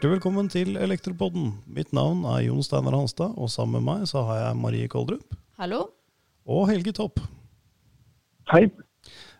[0.00, 1.50] Hjertelig velkommen til Elektropodden.
[1.68, 5.34] Mitt navn er Jon Steinar Hanstad, og sammen med meg så har jeg Marie Koldrup
[5.60, 5.80] Hallo.
[6.48, 7.20] og Helge Topp.
[8.48, 8.62] Hei.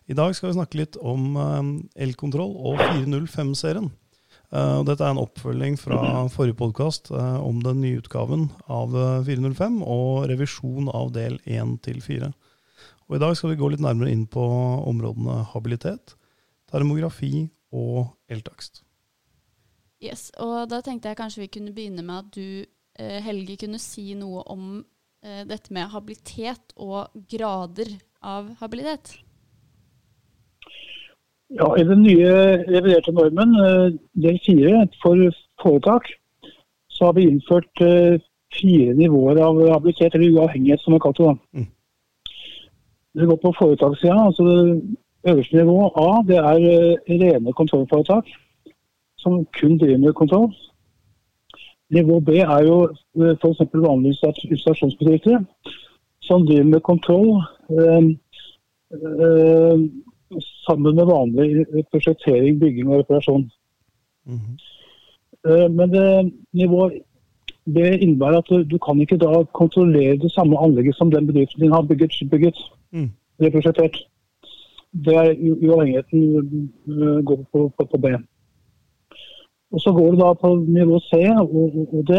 [0.04, 1.70] I dag skal vi snakke litt om eh,
[2.04, 3.88] elkontroll og 405-serien.
[4.52, 9.80] Eh, Dette er en oppfølging fra forrige podkast om den nye utgaven av eh, 405
[9.80, 12.28] og revisjon av del 1 til 4.
[13.08, 14.44] Og I dag skal vi gå litt nærmere inn på
[14.92, 16.18] områdene habilitet,
[16.68, 18.84] termografi og eltakst.
[20.00, 22.64] Yes, og da tenkte jeg kanskje vi kunne begynne med at du,
[22.98, 24.78] eh, Helge, kunne si noe om
[25.24, 27.92] eh, dette med habilitet og grader
[28.24, 29.18] av habilitet.
[31.52, 32.32] Ja, I den nye
[32.64, 33.92] reviderte normen, eh,
[34.24, 35.28] del fire for
[35.60, 36.08] foretak,
[36.88, 37.84] så har vi innført
[38.56, 41.28] fire nivåer av habilitet, eller uavhengighet, som vi kaller det.
[41.28, 41.60] da.
[41.60, 41.68] Mm.
[43.20, 44.16] Det går på foretakssida.
[44.26, 44.80] altså
[45.28, 48.28] Øverste nivå A det er rene kontrollforetak
[49.22, 50.50] som kun driver med kontroll.
[51.90, 52.76] Nivå B er jo
[53.18, 53.60] eh, f.eks.
[53.74, 54.14] vanlige
[54.50, 55.44] installasjonsbedrifter
[56.22, 57.30] som driver med kontroll
[57.74, 58.04] eh,
[58.94, 59.76] eh,
[60.66, 63.50] sammen med vanlig prosjektering, bygging og reparasjon.
[64.26, 64.58] Mhm.
[65.48, 66.90] Eh, Men det, nivå
[67.66, 71.60] B innebærer at du, du kan ikke da kontrollere det samme anlegget som den bedriften
[71.62, 72.58] din har bygget, bygget
[72.92, 73.10] Mm.
[73.38, 73.96] eller.
[75.06, 76.72] Det er uavhengigheten
[77.24, 78.06] går på, på, på B.
[79.72, 82.12] Og Så går du da på nivå C og, og, og D.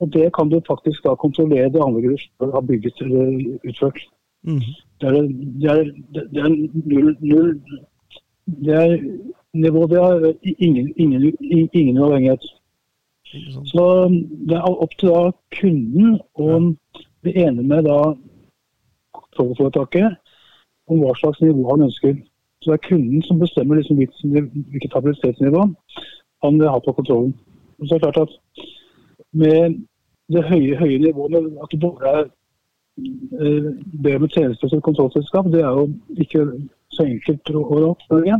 [0.00, 3.98] Og det kan du faktisk da kontrollere det anlegget du har bygget eller utført.
[4.42, 4.62] Mm.
[5.00, 5.12] Det er,
[5.60, 5.84] det er,
[6.32, 6.48] det er
[6.84, 7.60] null, null
[8.46, 8.98] Det er
[9.52, 11.36] nivå det er ingen, ingen,
[11.72, 12.44] ingen uavhengighet.
[13.64, 14.08] Så
[14.48, 16.58] det er opp til da kunden å
[17.22, 17.98] bli enig med da
[19.14, 20.16] kontrollforetaket
[20.90, 22.16] om hva slags nivå han ønsker.
[22.60, 24.24] Så det er kunden som bestemmer liksom hvilket,
[24.72, 25.68] hvilket habilitetsnivå
[26.42, 27.34] han vil ha på kontrollen.
[27.80, 28.64] Og så er det klart at
[29.32, 29.78] med
[30.32, 32.28] det høye, høye nivået, at det bare er
[34.02, 36.44] det med tjenester som kontrollselskap, det er jo ikke
[36.92, 37.62] så enkelt å
[37.92, 38.36] oppdage.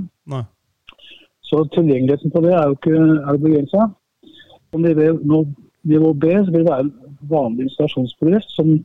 [1.43, 2.99] Så tilgjengeligheten på det er jo ikke
[3.31, 3.89] er begrensa.
[4.77, 5.45] Nivå,
[5.85, 6.93] nivå B så vil det være en
[7.31, 8.85] vanlig installasjonsbedrift som,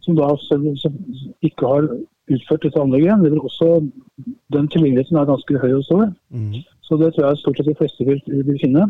[0.00, 0.94] som da selv, som
[1.42, 1.88] ikke har
[2.30, 3.24] utført dette anlegget.
[3.24, 3.70] Det vil også,
[4.54, 6.60] den tilgjengeligheten er ganske høy og stor, Mhm.
[6.90, 8.88] Så det tror jeg stort sett de fleste vil, vil finne.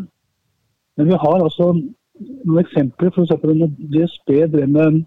[0.97, 3.11] Men vi har altså noen eksempler.
[3.13, 3.35] F.eks.
[3.45, 5.03] når DSB drev med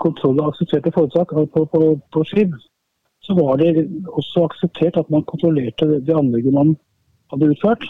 [0.00, 1.82] kontroll av aksepterte foretak på, på,
[2.14, 2.54] på Skiv,
[3.24, 6.76] så var det også akseptert at man kontrollerte det, det anlegget man
[7.32, 7.84] hadde utført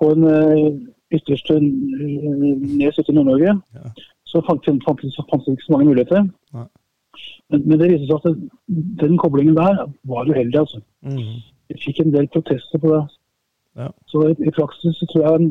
[0.00, 0.70] på en eh,
[1.16, 1.66] ytterste eh,
[2.78, 3.56] nes ute i Nord-Norge.
[3.74, 3.92] Ja.
[4.28, 6.28] Så fantes fant, fant, det ikke så mange muligheter.
[6.54, 6.64] Ja.
[7.50, 10.60] Men, men det viste seg at det, den koblingen der var uheldig.
[10.64, 10.80] altså.
[11.02, 11.42] Mhm.
[11.68, 13.02] Vi fikk en del protester på det.
[13.78, 13.88] Ja.
[14.10, 15.48] Så i, i praksis så tror jeg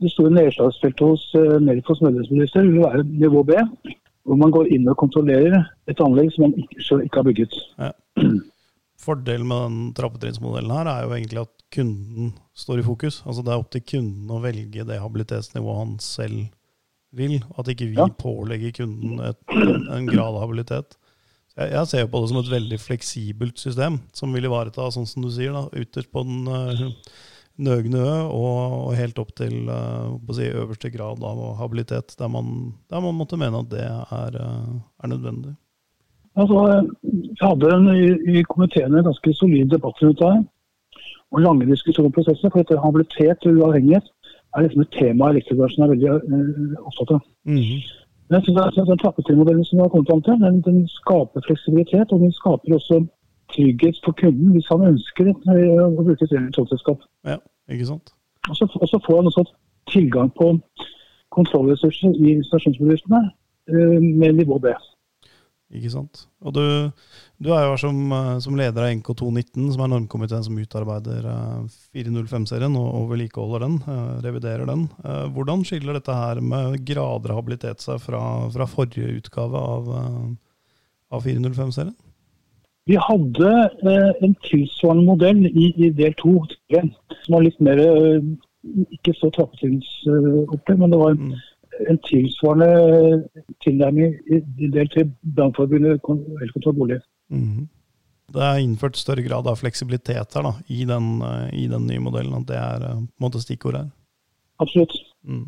[0.00, 3.58] det store nedslagsfeltet hos uh, Melfos medlemsbedrifter vil være nivå B,
[4.24, 5.58] hvor man går inn og kontrollerer
[5.90, 7.56] et anlegg som man ikke, selv ikke har bygget.
[9.00, 13.22] Fordelen med den trappetrinnsmodellen her er jo egentlig at kunden står i fokus.
[13.24, 16.50] Altså Det er opp til kunden å velge det habilitetsnivået han selv
[17.16, 17.38] vil.
[17.58, 18.08] At ikke vi Ja.
[18.08, 20.98] pålegger kunden et, en, en grad av habilitet.
[21.56, 25.24] Jeg, jeg ser på det som et veldig fleksibelt system, som vil ivareta, sånn som
[25.24, 26.92] du sier, da, ytterst på den uh,
[27.62, 33.02] nøgne og, og helt opp til uh, si, øverste grad av habilitet, der man, der
[33.04, 35.54] man måtte mene at det er, uh, er nødvendig.
[36.38, 40.34] Altså, vi hadde en, i, i komiteen en ganske solid debatt rundt det.
[41.30, 42.50] Og lange diskusjonsprosesser.
[42.50, 44.06] For dette habilitet og uavhengighet
[44.56, 47.24] er liksom et tema elektrobransjen er veldig uh, opptatt av.
[47.48, 47.80] Mhm.
[48.30, 51.42] Men jeg synes at Den trappetrinnmodellen som vi har kommet fram til, den, den skaper
[51.46, 52.12] fleksibilitet.
[52.12, 53.00] Og den skaper også
[53.54, 57.02] trygghet for kunden hvis han ønsker eh, å bruke et kontrollselskap.
[57.26, 57.38] Ja,
[57.70, 58.14] ikke sant?
[58.48, 59.44] Og så, og så får han også
[59.90, 60.52] tilgang på
[61.34, 63.20] kontrollressurser i installasjonsbedriftene
[63.70, 64.72] eh, med nivå B.
[65.70, 66.24] Ikke sant.
[66.42, 66.64] Og du,
[67.38, 71.28] du er jo her som, eh, som leder av NK219, som er normkomiteen som utarbeider
[71.30, 74.88] eh, 405-serien og, og vedlikeholder den, eh, reviderer den.
[75.04, 79.92] Eh, Hvordan skiller dette her med grader av habilitet seg fra, fra forrige utgave av,
[80.00, 80.30] eh,
[81.14, 81.94] av 405-serien?
[82.90, 83.50] Vi hadde
[83.86, 86.32] eh, en tilsvarende modell i, i del to,
[86.72, 88.24] som var litt mer eh,
[88.96, 91.86] ikke så trappetrinnsopplevd, men det var en, Mm.
[91.88, 93.28] en tilsvarende
[93.64, 94.40] tilnærming i,
[94.74, 95.06] del tre
[95.36, 96.02] Brannforbundet
[96.42, 96.98] elkontroll bolig.
[97.30, 97.68] Mhm.
[98.30, 102.02] Det er innført større grad av fleksibilitet her da, i den, eh, i den nye
[102.02, 102.34] modellen.
[102.42, 103.88] At det er på en måte stikkord her.
[104.60, 104.94] Absolutt.
[105.24, 105.46] Mm.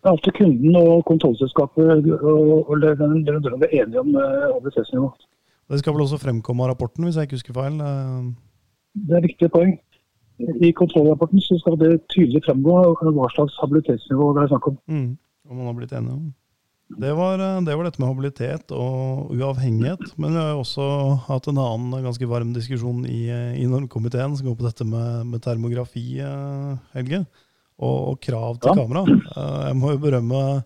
[0.00, 5.10] Det er alltid kunden og kontrollselskapet og, og leverandøren er enige om habilitetsnivå.
[5.70, 7.78] Det skal vel også fremkomme av rapporten, hvis jeg ikke husker feil.
[7.80, 8.32] Eh,
[8.98, 9.76] Det er et viktig poeng.
[10.40, 14.78] I kontrollrapporten så skal det tydelig fremgå hva slags habilitetsnivå det er snakk om.
[14.88, 15.10] Mm.
[15.50, 16.28] Om man har blitt enige om.
[16.98, 20.00] Det var, eh, det var dette med habilitet og uavhengighet.
[20.18, 20.86] Men vi har også
[21.28, 25.40] hatt en annen ganske varm diskusjon i, i normkomiteen som går på dette med, med
[25.44, 27.22] termografi, eh, Helge.
[27.80, 28.74] Og, og krav til Ja.
[28.82, 29.04] kamera.
[29.70, 30.64] Jeg må jo berømme,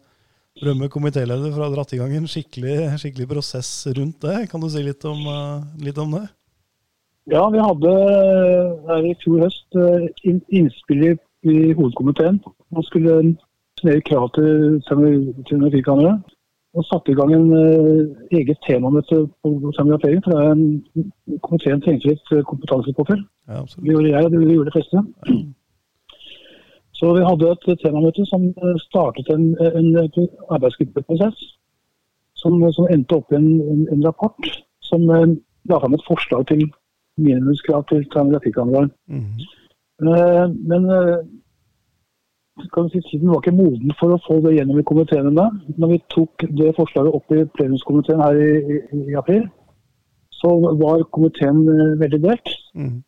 [0.61, 4.49] berømme komitéleder for å ha dratt i gang en skikkelig, skikkelig prosess rundt det.
[4.51, 6.27] Kan du si litt om, eh, litt om det?
[7.33, 10.07] Ja, vi hadde eh, her i fjor høst eh,
[10.61, 11.17] innspill i,
[11.77, 12.39] hovedkomiteen.
[12.73, 13.35] Man skulle
[13.81, 16.21] snere krav til termografikamera.
[16.75, 17.51] Og satte i gang en
[18.35, 20.23] eget temamøte på termografering.
[20.25, 21.11] For det er en,
[21.45, 23.21] komiteen trengte litt kompetanse på før.
[23.47, 25.05] Ja, Det gjorde jeg, og det gjorde de fleste.
[27.05, 29.89] Så vi hadde et temamøte som eh, startet en, en
[30.57, 31.43] arbeidsgruppeprosess.
[32.41, 34.47] Som, som endte opp i en, en, en rapport
[34.89, 35.35] som eh,
[35.69, 36.63] la fram et forslag til
[37.21, 38.89] minimumskrav til termografikameraer.
[39.13, 39.37] Mm.
[40.09, 41.21] Eh, men eh,
[42.93, 45.47] si, tiden var ikke moden for å få det gjennom i komiteen ennå.
[45.77, 49.45] Når vi tok det forslaget opp i plenumskomiteen her i, i, i april,
[50.41, 52.57] så var komiteen eh, veldig delt.
[52.73, 53.03] Mhm.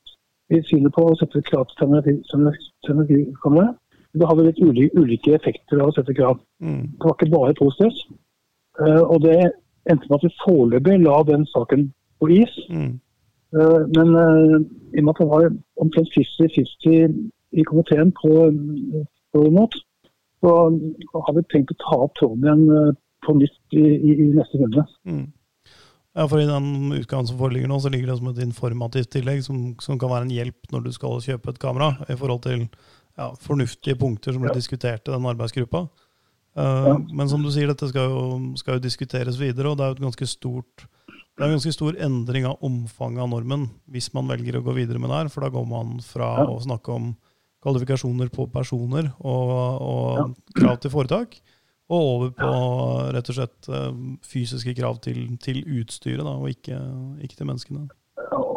[0.52, 3.72] Vi finner på å sette krav til termografikamera.
[4.16, 6.38] Det hadde litt ulike, ulike effekter av å sette krav.
[6.64, 6.82] Mm.
[6.96, 8.02] Det var ikke bare positivt.
[8.80, 9.38] Uh, og det
[9.90, 11.88] endte med at vi foreløpig la den saken
[12.20, 12.54] på is.
[12.72, 12.94] Mm.
[13.56, 14.56] Uh, Men uh,
[14.92, 15.48] i og med at det var
[15.84, 17.18] omtrent 50-50
[17.56, 18.32] i komiteen på,
[19.32, 19.80] på remote,
[20.44, 20.52] så
[21.24, 24.84] har vi tenkt å ta opp tråden igjen på nytt i, i, i neste runde.
[25.08, 25.24] Mm.
[26.16, 29.42] Ja, for I den utgaven som foreligger nå, så ligger det som et informativt tillegg
[29.44, 32.62] som, som kan være en hjelp når du skal kjøpe et kamera, i forhold til
[33.16, 34.58] ja, fornuftige punkter som ble Ja.
[34.58, 35.86] diskutert i den arbeidsgruppa.
[36.56, 36.96] Uh.
[37.12, 38.20] Men som du sier, dette skal jo,
[38.56, 40.86] skal jo diskuteres videre, og det er jo et ganske stort
[41.36, 44.72] det er en ganske stor endring av omfanget av normen hvis man velger å gå
[44.72, 45.28] videre med det her.
[45.28, 47.10] For da går man fra å snakke om
[47.66, 49.52] kvalifikasjoner på personer og,
[49.84, 51.36] og krav til foretak,
[51.92, 52.52] og over på
[53.14, 56.78] rett og slett eh, fysiske krav til, til utstyret, da, og ikke,
[57.26, 57.84] ikke til menneskene.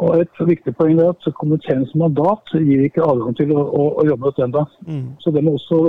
[0.00, 4.06] Og Et viktig poeng er at komiteens mandat gir ikke adgang til å, å, å
[4.08, 4.62] jobbe med dette.
[4.88, 5.02] Mm.
[5.20, 5.80] Så det må også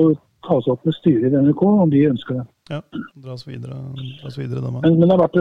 [0.48, 2.46] tas opp med styret i NRK om de ønsker det.
[2.72, 2.80] Ja,
[3.24, 3.78] dras videre,
[4.22, 4.72] dras videre da.
[4.82, 5.38] Men, men det har, vært,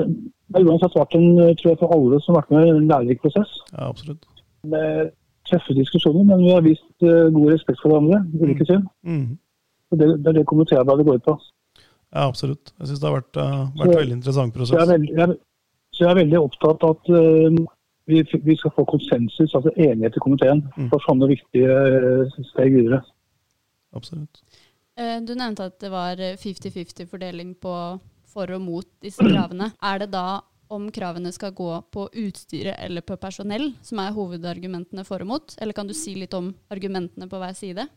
[0.53, 1.29] det har uansett vært en,
[1.61, 3.55] tror jeg, for alle som har vært med, en lærerik prosess.
[3.73, 4.27] Ja, absolutt.
[4.71, 5.13] Med
[5.51, 8.21] tøffe diskusjoner, men vi har vist eh, god respekt for hverandre.
[8.39, 8.85] ulike syn.
[9.07, 9.25] Mm.
[9.99, 11.37] Det, det er det komitéarbeidet går ut på.
[12.11, 12.71] Ja, absolutt.
[12.79, 14.93] Jeg syns det har vært, uh, vært Så- veldig interessant Så jeg, er prosess.
[14.95, 15.39] veldig, jeg,
[15.95, 17.61] så jeg er veldig opptatt av at eh,
[18.11, 20.89] vi, vi skal få konsensus, altså enighet i komiteen, Mm.
[20.91, 23.01] for sånne viktige eh, steg videre.
[23.95, 24.43] Absolutt.
[24.97, 27.75] Eh, Du nevnte at det var eh, 50-50 fordeling på
[28.31, 29.73] for og mot disse kravene.
[29.83, 30.41] Er det da
[30.71, 35.57] om kravene skal gå på utstyret eller på personell, som er hovedargumentene for og mot?
[35.59, 37.89] Eller kan du si litt om argumentene på hver side?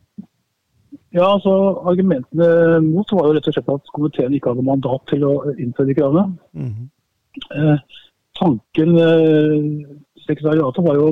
[1.13, 1.51] Ja, altså
[1.89, 5.91] Argumentene mot var jo rett og slett at komiteen ikke hadde mandat til å innføre
[5.91, 6.37] de kravene.
[6.57, 6.89] Mhm.
[7.53, 7.77] Eh,
[8.39, 9.87] tanken eh,
[10.25, 11.11] sekretariatet var jo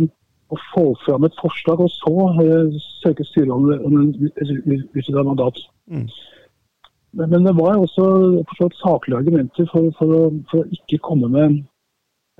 [0.51, 5.59] å få fram et forslag, og så eh, søke styret om, om en utvidet mandat.
[5.91, 6.07] Mm.
[7.11, 8.07] Men, men det var jo også
[8.49, 11.61] forstått, saklige argumenter for, for, å, for å ikke komme med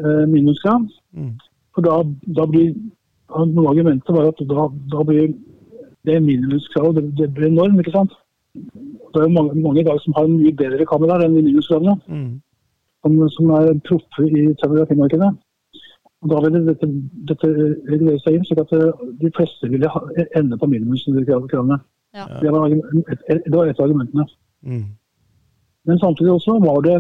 [0.02, 0.88] eh, minimumskrav.
[1.16, 1.38] Mm.
[1.76, 2.02] For da,
[2.40, 2.74] da blir
[3.32, 5.30] Noe av argumentet var at da, da blir
[6.04, 8.12] det minimumskravet det, det blir norm, ikke sant.
[8.52, 11.96] Det er jo mange, mange i dag som har en mye bedre kamera enn minimumskravene
[12.12, 12.34] Mm.
[13.02, 15.32] Som, som er proffe i termografimarkedet.
[16.22, 16.88] Og Da ville dette,
[17.30, 17.48] dette
[17.90, 20.02] regulere seg inn, slik at eh, de fleste ville ha,
[20.38, 21.80] ende på minimumskravene.
[22.14, 22.28] Ja.
[22.44, 24.28] Det var, et, et, det var et av argumentene.
[24.62, 24.84] Mm.
[25.90, 26.98] Men samtidig også var det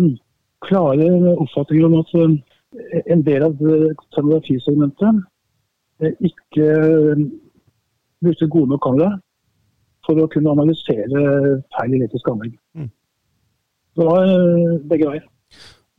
[0.66, 3.62] klare oppfatninger om at eh, en del av
[4.16, 5.22] termografisegmentet
[6.02, 6.72] eh, ikke
[8.22, 9.12] brukte gode nok kamera
[10.06, 11.22] for å kunne analysere
[11.76, 12.58] feil i elektrisk anlegg.
[12.74, 12.90] Mm.
[14.00, 14.34] Det var
[14.90, 15.30] begge veier.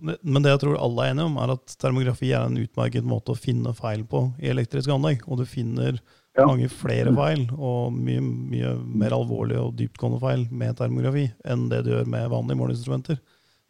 [0.02, 3.32] Men det jeg tror alle er enige om, er at termografi er en utmerket måte
[3.34, 5.22] å finne feil på i elektriske anlegg.
[5.28, 6.00] Og du finner
[6.34, 6.46] Ja.
[6.48, 11.84] mange flere feil, og mye, mye mer alvorlige og dyptgående feil med termografi enn det
[11.84, 13.18] du gjør med vanlige måleinstrumenter.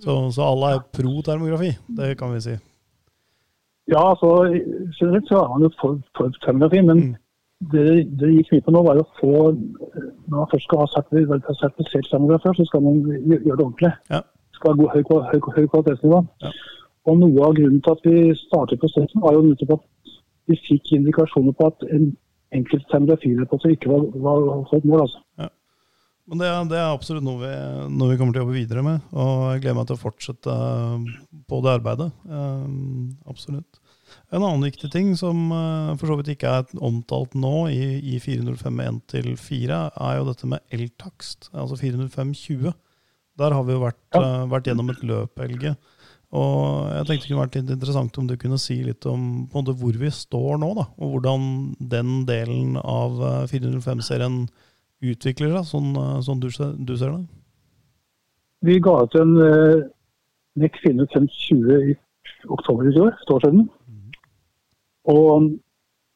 [0.01, 2.55] Så, så alle er pro termografi, det kan vi si.
[3.91, 4.31] Ja, altså
[5.01, 7.17] generelt så er man jo for, for termografi, men Mm.
[7.73, 9.33] det det gikk mye på nå, var å få
[10.29, 13.93] Når man først skal ha sertif- sertifisert termografi, så skal man gjøre det ordentlig.
[14.11, 14.23] Ja.
[14.63, 16.23] Skal ha høy, høy, høy kvalitetsnivå.
[16.47, 16.53] Ja.
[17.11, 20.13] Og noe av grunnen til at vi startet prosessen, var jo nettopp at
[20.51, 22.13] vi fikk indikasjoner på at en
[22.55, 25.03] enkelt termografireporter ikke var, var holdt mål.
[25.09, 25.51] altså.
[26.31, 27.51] Men det, er- det er absolutt noe vi,
[27.91, 30.55] noe vi kommer til å jobbe videre med, og jeg gleder meg til å fortsette
[31.51, 32.07] på det arbeidet.
[32.31, 33.81] Um, absolutt.
[34.31, 37.83] En annen viktig ting som uh, for så vidt ikke er omtalt nå i,
[38.15, 42.71] i 405 1-4, er jo dette med eltakst, altså 405-20.
[43.41, 45.75] Der har vi jo vært, uh, vært gjennom et løp, Helge.
[46.33, 49.75] Og jeg tenkte det kunne vært litt interessant om du kunne si litt om måte,
[49.77, 51.43] hvor vi står nå, da, og hvordan
[51.93, 53.19] den delen av
[53.53, 54.47] 405-serien
[55.03, 55.91] utvikler seg, sånn,
[56.25, 57.27] sånn du, du, ser det?
[58.65, 59.83] Vi ga ut en uh,
[60.63, 61.97] NEC 405-20 i
[62.49, 63.69] oktober i år, et år siden.
[65.13, 65.53] Og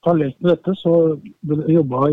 [0.07, 0.95] parallelt med dette så
[1.69, 2.07] jobba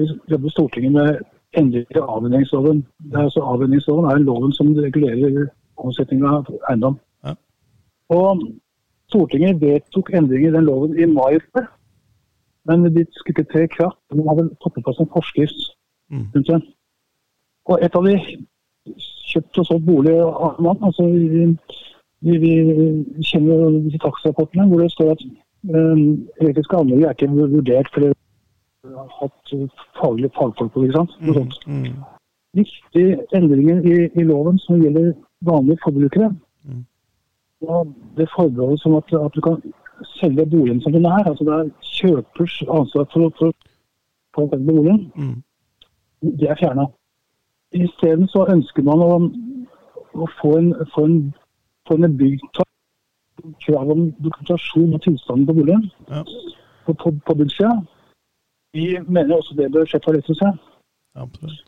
[0.50, 1.22] Stortinget med
[1.58, 2.86] endringer i avhendingsloven.
[3.16, 7.00] Altså, avhendingsloven er loven som regulerer omsetning av eiendom.
[7.26, 7.36] Ja.
[8.10, 8.42] Og
[9.10, 11.68] Stortinget vedtok endringer i den loven i mai før.
[12.66, 14.00] Men de skulle ikke tre i kraft.
[14.14, 15.60] De hadde fått på plass en forskrift.
[16.10, 16.64] Mm.
[17.66, 18.18] Og et av de
[19.30, 20.80] kjøpt og solgt bolig av mann.
[20.82, 21.46] Altså, vi,
[22.22, 22.54] vi, vi
[23.30, 25.26] kjenner disse takstrapportene hvor det står at
[25.64, 28.10] Um, elektriske anlegg er ikke vurdert for ha
[28.92, 29.54] hatt
[30.00, 31.12] faglige fagfolk på ikke sant?
[31.22, 32.04] Mm, mm.
[32.54, 36.30] Viktige endringer i, i, loven som gjelder vanlige forbrukere.
[36.64, 36.86] Mm.
[37.62, 39.62] Og det forbeholdet som at, at, du kan
[40.20, 41.24] selge boligen som den er.
[41.30, 43.54] altså Det er kjøpers ansvar for, for,
[44.36, 45.12] for den boligen.
[45.16, 45.44] Mm.
[46.22, 46.86] Det er fjerna.
[47.72, 49.12] Isteden så ønsker man å,
[50.14, 51.18] å få en, få en,
[51.88, 52.20] få en
[53.66, 56.22] krav om dokumentasjon av tilstanden på boligen ja.
[56.86, 57.34] på, på, på.
[58.74, 60.54] Vi mener også det bør skje på elektrosida.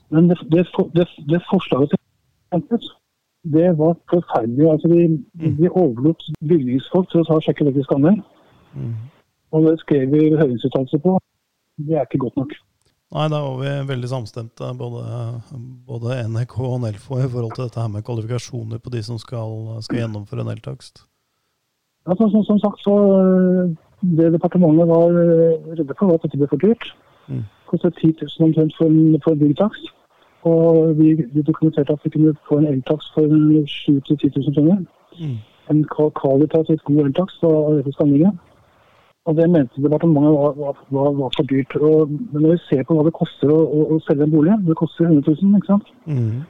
[0.10, 0.66] Men det, det,
[0.98, 2.92] det, det, forslaget til
[3.56, 4.72] det var forferdelig.
[4.72, 5.02] Altså, vi,
[5.34, 5.58] mm.
[5.62, 8.24] vi overlot bygningsfolk til å ta sjekke elektrisk anlegg.
[8.74, 8.96] Mm.
[9.54, 11.20] Og det skrev vi høringsuttalelse på.
[11.86, 12.56] Det er ikke godt nok.
[13.16, 15.04] Nei, da var vi veldig samstemte, både,
[15.88, 19.54] både NRK og Nelfo, i forhold til dette her med kvalifikasjoner på de som skal,
[19.86, 21.06] skal gjennomføre en eltakst.
[22.06, 22.96] Ja, som, som, sagt, så
[24.18, 26.86] Det departementet var eh, redde for, var at dette ble for dyrt.
[27.28, 27.44] Mm.
[27.70, 29.86] Kostet 10 000 omtrent for en, for byggtakst.
[30.46, 33.24] Og vi, vi, dokumenterte at vi kunne få en eltakst for
[33.68, 34.84] 7 000-10 000 kroner.
[35.20, 35.38] Mm.
[35.72, 35.86] En
[36.22, 38.36] kvalitativt god eltakst av dette skanningen.
[39.26, 41.76] Og det mente departementet var, var, var, var, for dyrt.
[41.76, 44.78] Og, når vi ser på hva det koster å, å, å selge en bolig, det
[44.78, 45.90] koster 100 000, ikke sant.
[46.06, 46.44] Mm.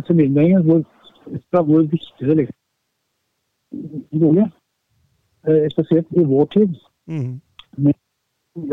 [0.00, 0.82] Etter min mening, hvor,
[1.68, 2.54] hvor viktig det ligger
[4.10, 4.48] i bolig.
[5.48, 6.74] Eh, spesielt i vår tid.
[7.06, 7.40] Mm.
[7.76, 7.94] Med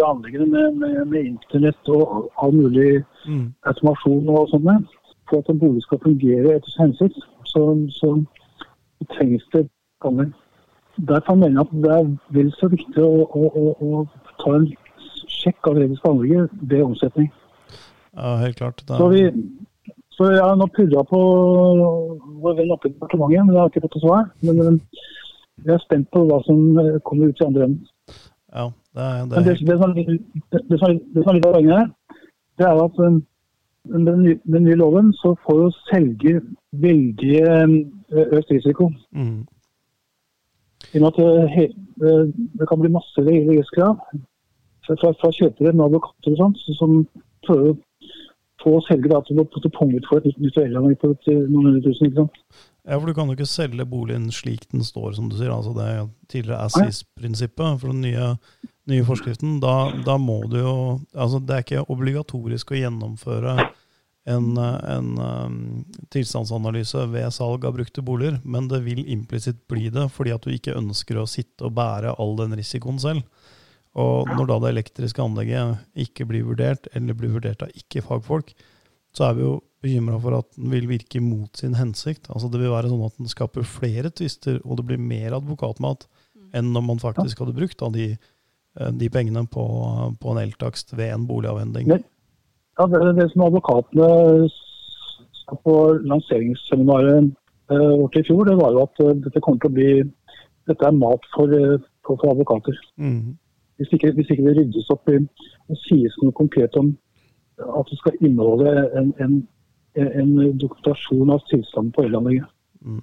[0.06, 3.48] anleggene med, med, med, internett og all mulig mm.
[3.66, 4.86] automasjon og sånn.
[5.30, 7.66] For at en bolig skal fungere etter sin hensikt, så,
[7.98, 8.14] så,
[9.16, 9.66] trengs det
[10.06, 10.32] anlegg.
[11.10, 14.68] Derfor mener jeg at det er vel så viktig å, å, å, å ta en
[15.32, 17.32] sjekk av regelske anlegget ved omsetning.
[18.14, 18.84] Ja, helt klart.
[18.88, 19.26] Så, vi,
[20.16, 21.22] så jeg har nå purra på
[22.44, 24.30] vår venn oppe i departementet, men jeg har ikke fått noe svar.
[24.46, 24.80] Men
[25.66, 27.86] jeg er spent på hva som eh, kommer ut i andre enden.
[28.56, 28.66] Ja,
[28.96, 31.92] det, er, det, er det, det, som, det, det, som, er litt av poenget her,
[32.60, 33.22] det er at um,
[33.94, 36.42] den, nye, den nye loven så får jo selger
[36.84, 37.78] veldig um,
[38.12, 38.90] økt risiko.
[39.16, 39.40] Mm.
[40.92, 41.70] I og med at he,
[42.60, 43.96] det kan bli masse regjeringskrav
[44.88, 46.98] fra, fra kjøpere med advokater og sånt, som
[47.46, 47.80] prøver å
[48.62, 52.10] få da, til å punge ut for et nytt, elanlegg på noen hundre tusen.
[52.10, 52.44] ikke sant?
[52.88, 55.52] Ja, for du kan jo ikke selge boligen slik den står, som du sier.
[55.54, 58.32] Altså det er tidligere assis-prinsippet for den nye,
[58.90, 59.60] nye forskriften.
[59.62, 59.76] Da,
[60.06, 60.76] da, må du jo
[61.14, 63.56] Altså det er ikke obligatorisk å gjennomføre
[64.30, 65.62] en, en um,
[66.14, 70.54] tilstandsanalyse ved salg av brukte boliger, men det vil implisitt bli det fordi at du
[70.54, 73.26] ikke ønsker å sitte og bære all den risikoen selv.
[74.00, 78.54] Og når da det elektriske anlegget ikke blir vurdert, eller blir vurdert av ikke-fagfolk,
[79.12, 82.30] så er vi jo bekymra for at den vil virke mot sin hensikt.
[82.32, 86.08] Altså Det vil være sånn at den skaper flere tvister, og det blir mer advokatmat
[86.56, 89.66] enn når man faktisk hadde brukt de, eh, de, pengene på,
[90.20, 91.92] på en eltakst ved en boligavhending.
[92.80, 94.48] Ja, det, det som advokatene
[95.42, 95.76] sa på
[96.08, 97.32] lanseringsseminaret
[97.72, 99.94] eh, vårt i fjor, det var jo at eh, dette kommer til å bli
[100.70, 101.52] dette er mat for,
[102.06, 102.76] for, for advokater.
[103.02, 103.36] Mm.
[103.82, 106.94] Hvis, ikke, hvis ikke det ryddes opp og sies noe konkret om
[107.62, 109.42] at det skal inneholde en, en
[109.94, 112.48] en dokumentasjon av tilstanden på elanlegget.
[112.86, 113.02] Mm.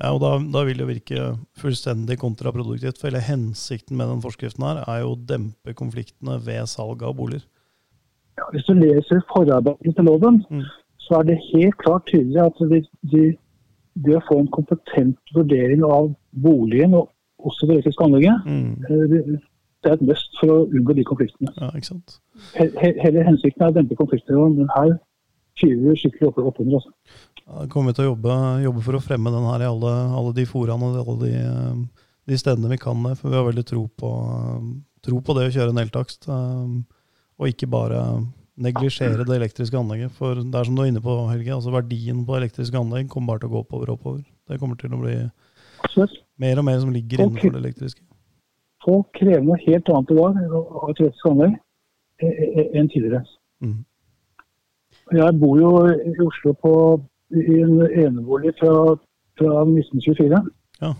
[0.00, 1.24] Ja, og da, da, vil det virke
[1.60, 2.98] fullstendig kontraproduktivt.
[2.98, 7.18] For hele hensikten med den forskriften her er jo å dempe konfliktene ved salg av
[7.18, 7.44] boliger.
[8.40, 10.64] Ja, hvis du leser forarbeidene til loven, mm.
[11.04, 12.80] så er det helt klart tydelig at de,
[13.12, 13.24] de,
[14.06, 17.10] det å få en kompetent vurdering av boligen, og
[17.44, 19.36] også det elektriske anlegget, mm.
[19.80, 21.52] Eh, det er et must for å unngå de konfliktene.
[21.56, 22.18] Ja, ikke sant?
[22.54, 24.36] Hele hensikten er å dempe konflikter.
[24.36, 24.98] men her
[25.60, 26.80] fyrer skikkelig opp, oppunder.
[26.80, 26.92] Altså.
[27.46, 30.34] Ja, kommer vi til å jobbe, jobbe, for å fremme den her i alle, alle
[30.36, 31.88] de foraene og alle de,
[32.30, 33.16] de stedene vi kan det.
[33.20, 34.10] For vi har veldig tro på,
[35.04, 36.28] tro på det å kjøre en eltakst.
[36.30, 38.04] Og ikke bare
[38.60, 40.12] neglisjere det elektriske anlegget.
[40.16, 43.34] For det er som du er inne på, Helge, altså verdien på elektriske anlegg kommer
[43.34, 44.24] bare til å gå oppover og oppover.
[44.48, 45.16] Det kommer til å bli
[46.40, 48.04] mer og mer som ligger innenfor det elektriske.
[48.84, 51.56] Folk krever noe helt annet i dag av et elektrisk anlegg
[52.20, 53.22] enn tidligere.
[53.64, 53.78] Mm.
[55.16, 56.72] Jeg bor jo i Oslo på,
[57.34, 58.96] i en enebolig fra,
[59.38, 60.42] fra 1924.
[60.82, 60.92] Ja.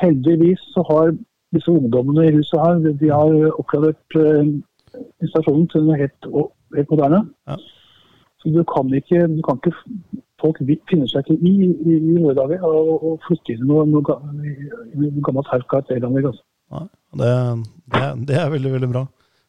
[0.00, 1.12] Heldigvis så har
[1.54, 4.46] disse ungdommene i huset her de har oppgradert uh,
[5.22, 6.30] installasjonen til noe helt,
[6.76, 7.24] helt moderne.
[7.50, 7.58] Ja.
[8.40, 9.76] Så du kan ikke, du kan ikke
[10.40, 10.56] Folk
[10.88, 14.14] finner seg ikke i i, i våre dager å flytte inn noe, noe,
[14.96, 16.30] noe gammelt herka et elanlegg.
[16.30, 16.46] Altså.
[16.70, 17.30] Det,
[17.90, 19.06] det, det, er veldig, veldig bra.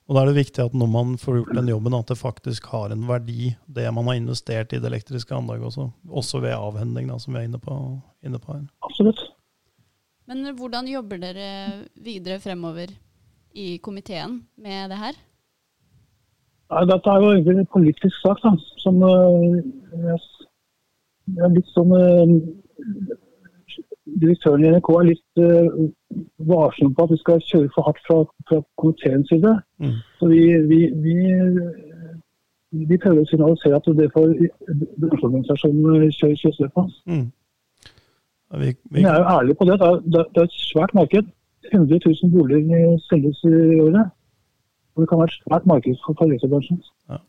[0.10, 2.66] Og da er det viktig at når man får gjort den jobben, at det faktisk
[2.74, 5.88] har en verdi, det man har investert i det elektriske anlegget også.
[6.10, 7.78] Også ved avhending, da, som vi er inne på,
[8.25, 8.66] inne på her.
[8.88, 9.22] Absolutt.
[10.28, 11.48] Men hvordan jobber dere
[11.96, 12.92] videre fremover
[13.54, 15.18] i komiteen med det her?
[16.72, 20.13] Nei, dette er jo egentlig en politisk sak, da, som uh,
[21.36, 22.38] er litt sånn uh,
[24.22, 25.81] Direktøren i NRK er litt uh,
[26.50, 28.17] varsom på at vi skal kjøre for hardt fra,
[28.50, 29.51] fra komiteens side.
[29.84, 30.00] Mm.
[30.20, 30.41] Så vi,
[30.72, 31.17] vi, vi,
[32.89, 34.34] vi, prøver å signalisere at det får
[35.03, 36.88] bransjeorganisasjonene kjøre kjøresløp på.
[37.12, 37.27] Mm.
[38.62, 39.03] Vi, vi...
[39.03, 39.77] jeg er jo ærlig på det.
[39.79, 41.29] Det er, det er, et svært marked.
[41.72, 44.15] 100 000 boliger selges i året.
[44.96, 46.81] Og det kan være et svært marked for fabrikkbransjen.
[47.12, 47.22] Ja.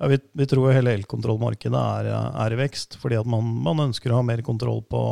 [0.00, 4.12] Ja, vi, vi, tror hele elkontrollmarkedet er, er, i vekst, fordi at man, man, ønsker
[4.12, 5.02] å ha mer kontroll på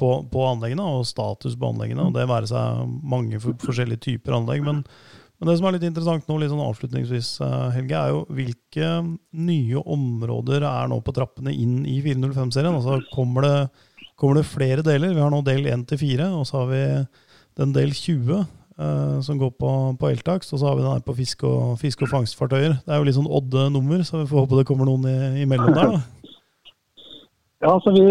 [0.00, 2.08] på, på, anleggene og status på anleggene.
[2.08, 4.64] og Det være seg mange for, forskjellige typer anlegg.
[4.66, 4.82] Men,
[5.38, 8.90] men, det som er litt interessant nå, litt sånn avslutningsvis, eh, Helge, er jo hvilke
[9.46, 12.76] nye områder er nå på trappene inn i 405-serien?
[12.76, 13.56] Altså kommer det,
[14.20, 15.16] kommer det, flere deler?
[15.16, 16.84] Vi har nå del 1 til 4, og så har vi
[17.62, 18.46] den del 20.
[18.76, 21.78] Uh, som går på, på eltakst, og så har vi den her på fisk og,
[21.80, 22.74] fisk og fangstfartøyer.
[22.84, 25.72] Det er jo litt sånn Odde-nummer, så vi får håpe det kommer noen i, imellom
[25.72, 25.94] der.
[25.96, 26.02] da.
[27.64, 28.02] Ja, så vi,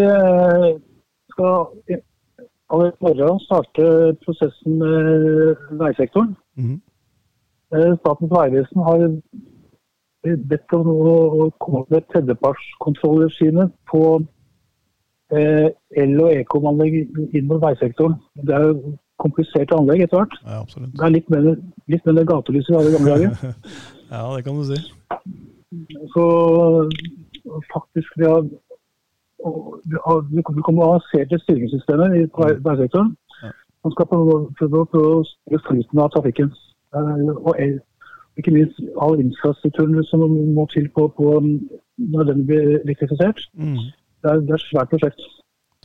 [1.36, 6.36] skal i morgen starte prosessen med veisektoren.
[6.56, 6.80] Mm.
[8.00, 9.04] Statens vegvesen har
[10.50, 14.02] bedt om å komme med et tredjepartskontrollregime på
[15.34, 15.68] eh,
[16.02, 16.96] el- og ekom-anlegg
[17.36, 18.16] inn mot veisektoren.
[18.42, 20.38] Det er jo kompliserte anlegg etter hvert.
[20.46, 21.50] Ja, det er litt mer,
[21.92, 23.54] litt mer gatelys i alle gamle dager.
[24.14, 24.80] ja, det kan du si.
[26.14, 26.26] Så
[27.72, 28.42] faktisk vi har
[30.32, 32.24] vi kommer avanserte styringssystemer i
[32.66, 33.14] veisektoren
[33.84, 36.48] Man skal prøve å styre flyten av trafikken.
[36.96, 37.54] Eh, og
[38.36, 40.24] ikke minst all infrastrukturen som
[40.56, 41.36] må til på, på
[41.96, 43.40] når den blir elektrifisert.
[43.54, 43.78] Mm.
[44.22, 45.22] Det, er, det er et svært prosjekt.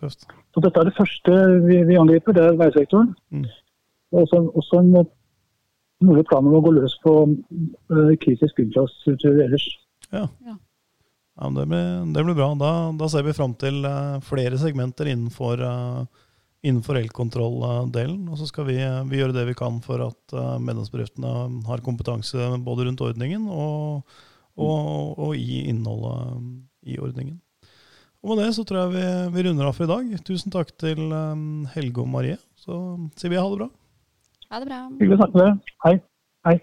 [0.01, 0.25] Tøft.
[0.53, 3.13] Så dette er det første vi, vi angriper, det er veisektoren.
[3.29, 3.45] Mm.
[3.45, 4.91] Det er også, også en
[6.09, 9.67] mulig plan om å gå løs på uh, kritisk infrastruktur ellers.
[10.11, 10.25] Ja.
[10.47, 10.57] ja.
[11.39, 12.49] Ja, det, blir, det, blir, bra.
[12.59, 16.03] Da, da ser vi fram til uh, flere segmenter innenfor, uh,
[16.65, 18.25] innenfor elkontrolldelen.
[18.29, 22.85] Og så skal vi, vi, gjøre det vi kan for at medlemsbedriftene har kompetanse både
[22.89, 24.03] rundt ordningen og,
[24.59, 27.39] og, og i innholdet i ordningen.
[28.21, 30.11] Og med det så tror jeg vi, vi runder av for i dag.
[30.27, 30.99] Tusen takk til
[31.73, 32.37] Helge og Marie.
[32.59, 32.77] Så
[33.17, 33.69] sier vi ha det bra.
[34.51, 34.83] Ha det bra.
[34.99, 35.55] Hyggelig å snakke med dere.
[35.87, 35.95] Hei.
[36.45, 36.57] Hei.